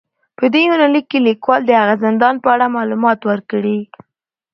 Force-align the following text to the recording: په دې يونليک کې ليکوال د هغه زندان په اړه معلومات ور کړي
په 0.37 0.45
دې 0.53 0.61
يونليک 0.67 1.05
کې 1.11 1.19
ليکوال 1.27 1.61
د 1.65 1.71
هغه 1.79 1.95
زندان 2.05 2.35
په 2.43 2.47
اړه 2.55 2.73
معلومات 2.77 3.19
ور 3.23 3.39
کړي 3.51 3.79